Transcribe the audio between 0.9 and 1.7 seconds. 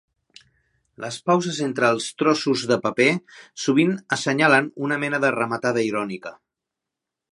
Les pauses